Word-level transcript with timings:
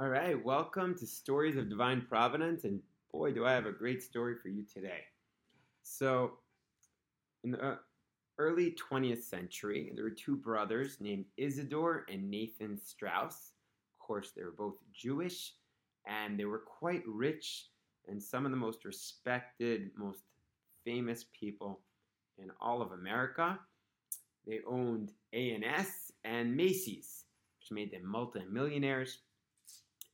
All 0.00 0.08
right, 0.08 0.42
welcome 0.42 0.94
to 0.94 1.06
Stories 1.06 1.58
of 1.58 1.68
Divine 1.68 2.00
Providence, 2.08 2.64
and 2.64 2.80
boy, 3.12 3.32
do 3.32 3.44
I 3.44 3.52
have 3.52 3.66
a 3.66 3.70
great 3.70 4.02
story 4.02 4.34
for 4.34 4.48
you 4.48 4.62
today. 4.62 5.02
So, 5.82 6.38
in 7.44 7.50
the 7.50 7.76
early 8.38 8.74
20th 8.90 9.22
century, 9.22 9.92
there 9.94 10.04
were 10.04 10.10
two 10.10 10.36
brothers 10.36 10.96
named 11.00 11.26
Isidore 11.36 12.06
and 12.10 12.30
Nathan 12.30 12.78
Strauss. 12.78 13.52
Of 13.92 14.06
course, 14.06 14.30
they 14.34 14.42
were 14.42 14.54
both 14.56 14.76
Jewish, 14.94 15.52
and 16.06 16.40
they 16.40 16.46
were 16.46 16.60
quite 16.60 17.02
rich 17.06 17.66
and 18.08 18.22
some 18.22 18.46
of 18.46 18.52
the 18.52 18.56
most 18.56 18.86
respected, 18.86 19.90
most 19.98 20.22
famous 20.82 21.26
people 21.38 21.78
in 22.38 22.50
all 22.58 22.80
of 22.80 22.92
America. 22.92 23.58
They 24.46 24.60
owned 24.66 25.12
A&S 25.34 26.10
and 26.24 26.56
Macy's, 26.56 27.24
which 27.58 27.70
made 27.70 27.92
them 27.92 28.06
multimillionaires 28.06 29.18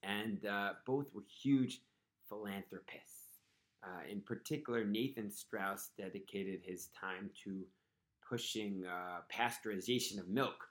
and 0.07 0.47
uh, 0.47 0.73
both 0.87 1.07
were 1.13 1.25
huge 1.43 1.81
philanthropists. 2.29 3.41
Uh, 3.83 4.11
in 4.11 4.21
particular, 4.21 4.85
Nathan 4.85 5.31
Strauss 5.31 5.91
dedicated 5.99 6.61
his 6.65 6.89
time 6.99 7.31
to 7.45 7.63
pushing 8.29 8.85
uh, 8.87 9.21
pasteurization 9.33 10.19
of 10.19 10.29
milk 10.29 10.69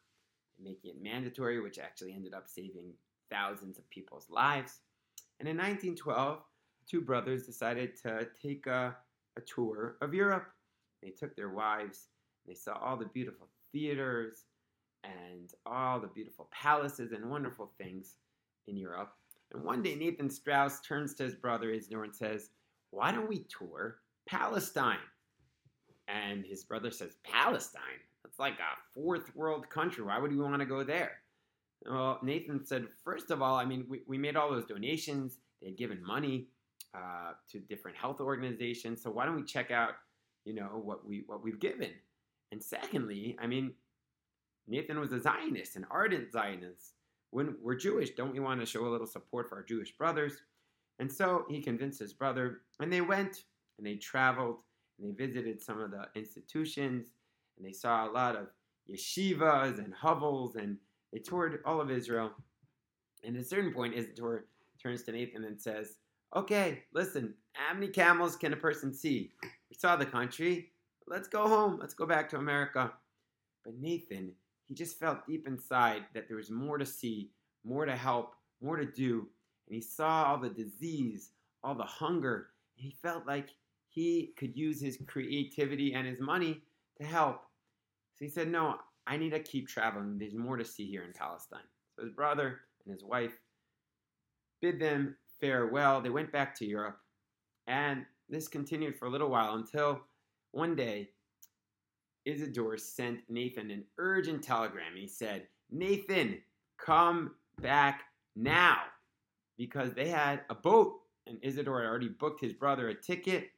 and 0.58 0.68
making 0.68 0.92
it 0.92 1.02
mandatory, 1.02 1.62
which 1.62 1.80
actually 1.80 2.14
ended 2.14 2.34
up 2.34 2.48
saving 2.48 2.92
thousands 3.30 3.78
of 3.78 3.90
people's 3.90 4.30
lives. 4.30 4.80
And 5.40 5.48
in 5.48 5.58
1912, 5.58 6.40
two 6.90 7.02
brothers 7.02 7.46
decided 7.46 7.96
to 8.04 8.28
take 8.42 8.68
a, 8.68 8.96
a 9.38 9.42
tour 9.42 9.96
of 10.02 10.14
Europe. 10.14 10.48
They 11.02 11.10
took 11.10 11.36
their 11.36 11.50
wives, 11.50 12.08
they 12.48 12.54
saw 12.56 12.78
all 12.78 12.98
the 12.98 13.06
beautiful 13.06 13.48
theaters 13.72 14.44
and 15.04 15.52
all 15.66 16.00
the 16.00 16.08
beautiful 16.08 16.50
palaces 16.52 17.12
and 17.12 17.30
wonderful 17.30 17.72
things 17.78 18.16
in 18.68 18.78
Europe. 18.78 19.14
And 19.56 19.64
one 19.64 19.82
day 19.82 19.96
Nathan 19.96 20.30
Strauss 20.30 20.82
turns 20.82 21.14
to 21.16 21.24
his 21.24 21.36
brother 21.36 21.72
Isidore 21.72 22.04
and 22.04 22.16
says, 22.16 22.50
Why 22.92 23.12
don't 23.12 23.30
we 23.30 23.46
tour 23.46 24.00
Palestine? 24.28 24.98
And 26.10 26.46
his 26.46 26.66
brother 26.66 26.92
says, 26.92 27.16
Palestine? 27.24 27.82
That's 28.24 28.38
like 28.38 28.56
a 28.56 28.78
fourth 28.94 29.34
world 29.34 29.70
country. 29.70 30.04
Why 30.04 30.20
would 30.20 30.32
we 30.32 30.38
want 30.38 30.60
to 30.60 30.66
go 30.66 30.84
there? 30.84 31.14
Well, 31.90 32.20
Nathan 32.22 32.66
said, 32.66 32.88
First 33.06 33.32
of 33.32 33.42
all, 33.42 33.56
I 33.56 33.64
mean, 33.64 33.86
we, 33.88 34.02
we 34.08 34.18
made 34.18 34.36
all 34.36 34.52
those 34.52 34.66
donations. 34.66 35.38
They 35.62 35.70
had 35.70 35.78
given 35.78 36.06
money 36.06 36.48
uh, 36.94 37.32
to 37.52 37.60
different 37.60 37.96
health 37.96 38.20
organizations. 38.20 39.02
So 39.02 39.10
why 39.10 39.26
don't 39.26 39.38
we 39.38 39.44
check 39.44 39.72
out, 39.72 39.92
you 40.44 40.54
know, 40.54 40.82
what 40.84 41.08
we 41.08 41.24
what 41.28 41.42
we've 41.42 41.60
given? 41.60 41.92
And 42.52 42.62
secondly, 42.62 43.38
I 43.40 43.48
mean, 43.48 43.74
Nathan 44.68 45.00
was 45.00 45.14
a 45.14 45.20
Zionist, 45.22 45.78
an 45.78 45.86
ardent 45.90 46.34
Zionist 46.34 46.95
when 47.36 47.54
we're 47.62 47.76
Jewish, 47.76 48.12
don't 48.12 48.32
we 48.32 48.40
want 48.40 48.62
to 48.62 48.66
show 48.66 48.86
a 48.86 48.88
little 48.88 49.06
support 49.06 49.50
for 49.50 49.58
our 49.58 49.64
Jewish 49.64 49.92
brothers? 49.92 50.38
And 51.00 51.12
so 51.12 51.44
he 51.50 51.62
convinced 51.62 52.00
his 52.00 52.14
brother, 52.14 52.62
and 52.80 52.92
they 52.92 53.02
went 53.02 53.44
and 53.78 53.86
they 53.86 53.96
traveled 53.96 54.62
and 54.98 55.06
they 55.06 55.26
visited 55.26 55.62
some 55.62 55.82
of 55.82 55.92
the 55.92 56.08
institutions 56.16 57.10
and 57.58 57.68
they 57.68 57.74
saw 57.74 58.10
a 58.10 58.10
lot 58.10 58.38
of 58.38 58.48
yeshivas 58.90 59.80
and 59.80 59.94
hovels 59.94 60.56
and 60.56 60.78
they 61.12 61.20
toured 61.20 61.60
all 61.66 61.82
of 61.82 61.92
Israel. 61.92 62.32
And 63.26 63.36
at 63.36 63.42
a 63.42 63.46
certain 63.46 63.74
point, 63.74 63.96
Isidore 63.96 64.46
turns 64.82 65.04
to 65.04 65.12
Nathan 65.12 65.44
and 65.44 65.60
says, 65.60 65.98
Okay, 66.38 66.84
listen, 66.94 67.34
how 67.52 67.74
many 67.74 67.90
camels 67.90 68.38
can 68.38 68.54
a 68.54 68.58
person 68.58 68.94
see? 68.94 69.34
We 69.44 69.76
saw 69.78 69.98
the 69.98 70.06
country. 70.06 70.72
Let's 71.06 71.28
go 71.28 71.50
home. 71.50 71.80
Let's 71.82 71.94
go 71.94 72.06
back 72.06 72.30
to 72.30 72.38
America. 72.38 72.94
But 73.66 73.78
Nathan 73.78 74.32
he 74.68 74.74
just 74.74 75.00
felt 75.00 75.26
deep 75.28 75.48
inside 75.48 76.04
that 76.14 76.28
there 76.28 76.38
was 76.38 76.50
more 76.50 76.78
to 76.78 76.86
see, 76.86 77.32
more 77.64 77.86
to 77.86 77.96
help, 77.96 78.36
more 78.62 78.78
to 78.78 78.86
do. 78.86 79.28
And 79.68 79.76
he 79.76 79.82
saw 79.82 80.26
all 80.26 80.38
the 80.38 80.50
disease, 80.50 81.32
all 81.64 81.76
the 81.76 81.84
hunger, 81.84 82.48
and 82.78 82.86
he 82.86 82.96
felt 83.02 83.28
like 83.28 83.50
he 83.90 84.34
could 84.38 84.56
use 84.56 84.82
his 84.82 84.98
creativity 85.08 85.94
and 85.94 86.08
his 86.08 86.20
money 86.20 86.62
to 86.98 87.06
help. 87.06 87.42
So 88.16 88.26
he 88.26 88.30
said, 88.30 88.50
No, 88.50 88.76
I 89.08 89.18
need 89.18 89.32
to 89.32 89.40
keep 89.40 89.68
traveling. 89.68 90.18
There's 90.18 90.36
more 90.36 90.58
to 90.58 90.66
see 90.66 90.86
here 90.86 91.04
in 91.04 91.14
Palestine. 91.14 91.60
So 91.96 92.04
his 92.04 92.12
brother 92.12 92.62
and 92.86 92.94
his 92.94 93.04
wife 93.04 93.38
bid 94.62 94.80
them 94.80 95.16
farewell. 95.40 96.02
They 96.02 96.10
went 96.10 96.32
back 96.32 96.56
to 96.58 96.66
Europe. 96.66 96.98
And 97.68 98.06
this 98.30 98.48
continued 98.48 98.98
for 98.98 99.06
a 99.06 99.10
little 99.10 99.30
while 99.30 99.56
until 99.56 100.02
one 100.52 100.76
day 100.76 101.10
Isidore 102.26 102.78
sent 102.78 103.22
Nathan 103.30 103.72
an 103.72 103.84
urgent 103.98 104.44
telegram. 104.44 104.96
He 104.96 105.08
said, 105.08 105.48
Nathan, 105.72 106.40
come 106.78 107.32
back 107.62 108.04
now. 108.36 108.80
Because 109.58 109.94
they 109.94 110.10
had 110.10 110.42
a 110.50 110.56
boat, 110.56 111.00
and 111.28 111.38
Isidore 111.42 111.82
had 111.82 111.88
already 111.88 112.10
booked 112.10 112.42
his 112.42 112.52
brother 112.52 112.90
a 112.90 112.94
ticket, 112.94 113.52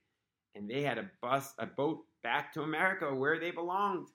and 0.54 0.70
they 0.70 0.84
had 0.84 0.98
a 0.98 1.10
bus, 1.22 1.54
a 1.58 1.66
boat 1.66 2.04
back 2.24 2.54
to 2.54 2.62
America 2.62 3.14
where 3.14 3.40
they 3.40 3.52
belonged. 3.52 4.10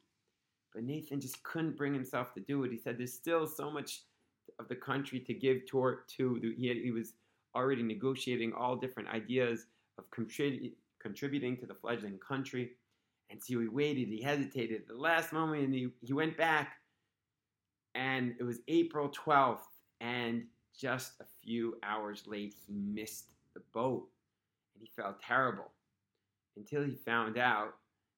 But 0.72 0.84
Nathan 0.84 1.20
just 1.20 1.42
couldn't 1.42 1.76
bring 1.76 1.92
himself 1.92 2.32
to 2.34 2.40
do 2.40 2.62
it. 2.64 2.70
He 2.70 2.78
said, 2.78 2.98
There's 2.98 3.12
still 3.12 3.46
so 3.46 3.70
much 3.70 4.02
of 4.58 4.68
the 4.68 4.76
country 4.76 5.20
to 5.20 5.34
give 5.34 5.66
to. 5.66 5.96
to. 6.16 6.54
He, 6.56 6.68
had, 6.68 6.76
he 6.76 6.90
was 6.90 7.14
already 7.54 7.82
negotiating 7.82 8.52
all 8.52 8.76
different 8.76 9.08
ideas 9.08 9.66
of 9.98 10.08
contrib- 10.10 10.72
contributing 11.00 11.56
to 11.58 11.66
the 11.66 11.74
fledgling 11.74 12.18
country. 12.26 12.72
And 13.32 13.42
so 13.42 13.58
he 13.60 13.66
waited, 13.66 14.08
he 14.08 14.20
hesitated. 14.20 14.82
At 14.82 14.88
the 14.88 14.94
last 14.94 15.32
moment, 15.32 15.64
and 15.64 15.74
he, 15.74 15.88
he 16.02 16.12
went 16.12 16.36
back. 16.36 16.74
And 17.94 18.34
it 18.38 18.44
was 18.44 18.60
April 18.68 19.08
12th. 19.08 19.60
And 20.02 20.44
just 20.78 21.14
a 21.18 21.24
few 21.42 21.78
hours 21.82 22.24
late, 22.26 22.54
he 22.66 22.74
missed 22.74 23.30
the 23.54 23.62
boat. 23.72 24.06
And 24.74 24.82
he 24.82 24.90
felt 24.94 25.20
terrible 25.20 25.72
until 26.58 26.84
he 26.84 26.94
found 26.94 27.38
out 27.38 27.72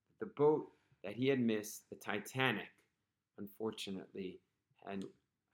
that 0.09 0.27
the 0.27 0.33
boat 0.35 0.73
that 1.05 1.13
he 1.13 1.29
had 1.29 1.39
missed, 1.39 1.89
the 1.91 1.97
Titanic, 1.97 2.67
unfortunately, 3.39 4.41
and 4.91 5.05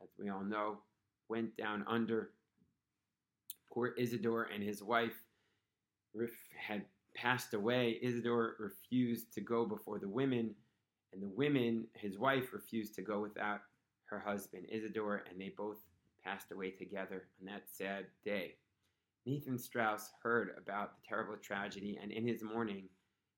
as 0.02 0.08
we 0.18 0.30
all 0.30 0.42
know, 0.42 0.78
went 1.28 1.54
down 1.58 1.84
under. 1.86 2.30
Poor 3.70 3.88
Isidore 3.98 4.44
and 4.44 4.62
his 4.62 4.82
wife 4.82 5.22
had 6.58 6.84
passed 7.14 7.54
away, 7.54 7.98
Isidore 8.02 8.56
refused 8.58 9.32
to 9.34 9.40
go 9.40 9.64
before 9.64 9.98
the 9.98 10.08
women, 10.08 10.54
and 11.12 11.22
the 11.22 11.28
women, 11.28 11.86
his 11.94 12.18
wife, 12.18 12.52
refused 12.52 12.94
to 12.94 13.02
go 13.02 13.20
without 13.20 13.60
her 14.06 14.18
husband, 14.18 14.66
Isidore, 14.70 15.24
and 15.30 15.40
they 15.40 15.52
both 15.56 15.78
passed 16.24 16.52
away 16.52 16.70
together 16.70 17.24
on 17.40 17.46
that 17.46 17.62
sad 17.72 18.06
day. 18.24 18.54
Nathan 19.26 19.58
Strauss 19.58 20.10
heard 20.22 20.54
about 20.56 20.96
the 20.96 21.08
terrible 21.08 21.36
tragedy, 21.36 21.98
and 22.00 22.10
in 22.10 22.26
his 22.26 22.42
mourning, 22.42 22.88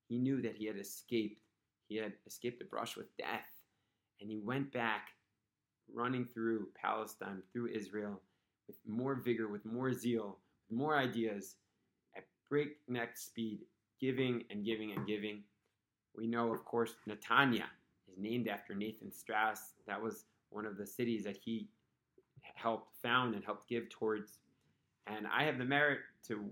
he 0.08 0.18
knew 0.18 0.40
that 0.42 0.56
he 0.56 0.66
had 0.66 0.78
escaped. 0.78 1.40
He 1.88 1.96
had 1.96 2.12
escaped 2.26 2.58
the 2.58 2.64
brush 2.64 2.96
with 2.96 3.14
death, 3.16 3.48
and 4.20 4.30
he 4.30 4.38
went 4.38 4.72
back, 4.72 5.08
running 5.92 6.24
through 6.24 6.68
Palestine, 6.74 7.42
through 7.52 7.68
Israel, 7.68 8.20
with 8.66 8.76
more 8.86 9.14
vigor, 9.14 9.48
with 9.48 9.64
more 9.64 9.92
zeal, 9.92 10.38
with 10.68 10.78
more 10.78 10.96
ideas, 10.96 11.56
breakneck 12.52 13.16
speed, 13.16 13.60
giving 13.98 14.44
and 14.50 14.62
giving 14.62 14.92
and 14.92 15.06
giving. 15.06 15.42
We 16.14 16.26
know, 16.26 16.52
of 16.52 16.66
course, 16.66 16.96
Netanya 17.08 17.64
is 18.06 18.18
named 18.18 18.46
after 18.46 18.74
Nathan 18.74 19.10
Strauss. 19.10 19.72
That 19.86 20.02
was 20.02 20.26
one 20.50 20.66
of 20.66 20.76
the 20.76 20.84
cities 20.84 21.24
that 21.24 21.38
he 21.38 21.70
helped 22.54 22.94
found 23.02 23.34
and 23.34 23.42
helped 23.42 23.70
give 23.70 23.88
towards. 23.88 24.36
And 25.06 25.26
I 25.26 25.44
have 25.44 25.56
the 25.56 25.64
merit 25.64 26.00
to 26.28 26.44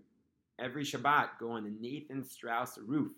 every 0.58 0.84
Shabbat 0.84 1.38
go 1.38 1.50
on 1.50 1.64
the 1.64 1.76
Nathan 1.78 2.24
Strauss 2.24 2.78
roof 2.78 3.12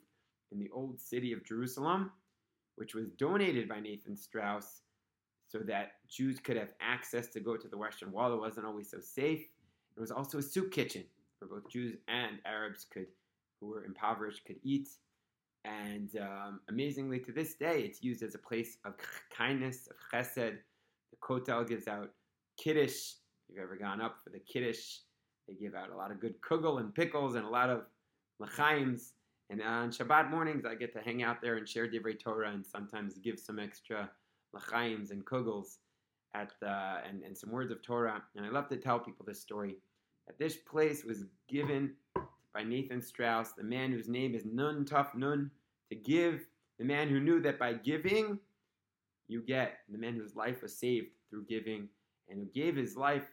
in 0.51 0.59
the 0.59 0.71
old 0.75 1.01
city 1.01 1.33
of 1.33 1.45
Jerusalem, 1.45 2.11
which 2.75 2.97
was 2.97 3.11
donated 3.11 3.69
by 3.69 3.79
Nathan 3.79 4.17
Strauss 4.17 4.81
so 5.47 5.59
that 5.61 5.93
Jews 6.09 6.41
could 6.41 6.57
have 6.57 6.71
access 6.81 7.29
to 7.29 7.39
go 7.39 7.57
to 7.57 7.69
the 7.69 7.79
Western 7.79 8.11
Wall. 8.11 8.35
It 8.35 8.41
wasn't 8.41 8.67
always 8.67 8.91
so 8.91 8.99
safe. 8.99 9.47
It 9.97 10.01
was 10.01 10.11
also 10.11 10.39
a 10.39 10.43
soup 10.43 10.73
kitchen 10.73 11.05
where 11.43 11.61
both 11.61 11.71
Jews 11.71 11.97
and 12.09 12.39
Arabs 12.47 12.87
could, 12.93 13.07
who 13.61 13.69
were 13.69 13.85
impoverished, 13.85 14.45
could 14.47 14.57
eat. 14.63 14.89
And 15.65 16.11
um, 16.21 16.61
amazingly, 16.69 17.21
to 17.21 17.33
this 17.33 17.55
day, 17.55 17.83
it's 17.83 18.03
used 18.03 18.23
as 18.23 18.35
a 18.35 18.39
place 18.39 18.79
of 18.85 18.95
kindness, 19.37 19.89
of 19.89 19.97
chesed. 20.13 20.57
The 20.57 21.17
Kotel 21.23 21.69
gives 21.69 21.87
out 21.87 22.11
kiddush. 22.59 23.13
If 23.49 23.57
you've 23.57 23.63
ever 23.63 23.77
gone 23.77 24.01
up 24.01 24.17
for 24.25 24.31
the 24.31 24.41
kiddush, 24.41 24.99
they 25.47 25.55
give 25.55 25.75
out 25.75 25.91
a 25.91 25.97
lot 25.97 26.11
of 26.11 26.21
good 26.21 26.41
kugel 26.41 26.81
and 26.81 26.95
pickles 26.95 27.35
and 27.35 27.45
a 27.45 27.49
lot 27.49 27.71
of 27.71 27.83
lachaims. 28.41 29.13
And 29.51 29.63
on 29.63 29.91
Shabbat 29.91 30.31
mornings, 30.31 30.65
I 30.65 30.75
get 30.75 30.93
to 30.95 31.01
hang 31.01 31.23
out 31.23 31.43
there 31.43 31.57
and 31.57 31.69
share 31.69 31.87
divrei 31.87 32.19
Torah 32.19 32.51
and 32.53 32.65
sometimes 32.65 33.19
give 33.19 33.39
some 33.39 33.59
extra 33.59 34.11
lachaims 34.57 35.11
and 35.11 35.25
kugels 35.25 35.77
at 36.35 36.53
the, 36.61 36.99
and, 37.09 37.23
and 37.23 37.37
some 37.37 37.51
words 37.51 37.71
of 37.71 37.83
Torah. 37.83 38.23
And 38.35 38.47
I 38.47 38.49
love 38.49 38.69
to 38.71 38.77
tell 38.77 38.99
people 38.99 39.27
this 39.27 39.41
story 39.41 39.77
that 40.27 40.39
this 40.39 40.57
place 40.57 41.05
was 41.05 41.25
given 41.49 41.95
by 42.55 42.63
Nathan 42.63 43.03
Strauss, 43.03 43.53
the 43.53 43.63
man 43.63 43.93
whose 43.93 44.09
name 44.09 44.35
is 44.35 44.45
Nun 44.45 44.85
Tough 44.85 45.15
Nun, 45.15 45.51
to 45.89 45.95
give 45.95 46.47
the 46.79 46.85
man 46.85 47.09
who 47.09 47.21
knew 47.21 47.41
that 47.41 47.59
by 47.59 47.73
giving 47.73 48.39
you 49.29 49.41
get 49.41 49.79
the 49.89 49.99
man 49.99 50.15
whose 50.15 50.37
life 50.37 50.63
was 50.63 50.77
saved 50.77 51.09
through 51.31 51.45
giving 51.47 51.89
and 52.29 52.39
who 52.39 52.47
gave 52.47 52.77
his 52.77 52.97
life 52.97 53.27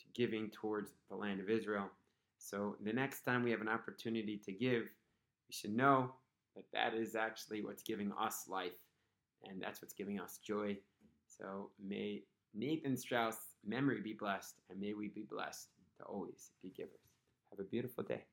to 0.00 0.06
giving 0.14 0.50
towards 0.50 0.92
the 1.08 1.16
land 1.16 1.40
of 1.40 1.48
Israel. 1.48 1.88
So 2.38 2.76
the 2.82 2.92
next 2.92 3.22
time 3.22 3.42
we 3.42 3.50
have 3.52 3.60
an 3.60 3.68
opportunity 3.68 4.40
to 4.44 4.52
give, 4.52 4.82
we 4.82 5.52
should 5.52 5.76
know 5.76 6.12
that 6.56 6.64
that 6.72 6.94
is 6.94 7.14
actually 7.14 7.62
what's 7.62 7.82
giving 7.82 8.12
us 8.20 8.44
life, 8.48 8.72
and 9.44 9.62
that's 9.62 9.80
what's 9.80 9.94
giving 9.94 10.18
us 10.20 10.38
joy. 10.44 10.76
So 11.26 11.70
may 11.82 12.22
Nathan 12.54 12.96
Strauss' 12.96 13.36
memory 13.64 14.00
be 14.00 14.12
blessed, 14.12 14.56
and 14.68 14.80
may 14.80 14.92
we 14.92 15.08
be 15.08 15.24
blessed 15.30 15.68
to 16.02 16.08
always 16.08 16.50
be 16.62 16.70
givers. 16.70 17.00
Have 17.50 17.60
a 17.60 17.68
beautiful 17.68 18.04
day. 18.04 18.24